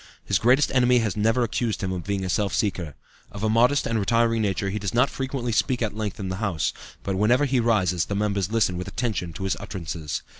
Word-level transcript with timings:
His 0.25 0.39
greatest 0.39 0.71
enemy 0.73 0.97
has 0.97 1.15
never 1.15 1.43
accused 1.43 1.83
him 1.83 1.91
of 1.91 2.03
being 2.05 2.25
a 2.25 2.29
self 2.31 2.55
seeker. 2.55 2.95
Of 3.31 3.43
a 3.43 3.51
modest 3.51 3.85
and 3.85 3.99
retiring 3.99 4.41
nature, 4.41 4.71
he 4.71 4.79
does 4.79 4.95
not 4.95 5.11
frequently 5.11 5.51
speak 5.51 5.83
at 5.83 5.95
length 5.95 6.19
in 6.19 6.27
the 6.29 6.37
House, 6.37 6.73
but 7.03 7.17
whenever 7.17 7.45
he 7.45 7.59
rises 7.59 8.05
the 8.05 8.15
members 8.15 8.51
listen 8.51 8.77
with 8.77 8.87
attention 8.87 9.31
to 9.33 9.43
his 9.43 9.55
utterances. 9.59 10.23